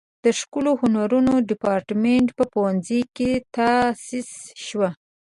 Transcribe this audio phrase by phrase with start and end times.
[0.25, 4.31] د ښکلو هنرونو دیپارتمنټ په پوهنځي کې تاسیس
[4.65, 4.83] شو.